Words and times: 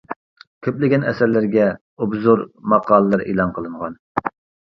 كۆپلىگەن 0.67 1.03
ئەسەرلىرىگە 1.09 1.67
ئوبزور 2.05 2.41
ماقالىلەر 2.73 3.25
ئېلان 3.27 3.51
قىلىنغان. 3.59 4.01